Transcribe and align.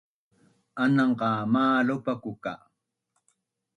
Anangqa 0.83 1.27
ka 1.35 1.47
malopaku 1.53 2.31
ka 2.43 2.53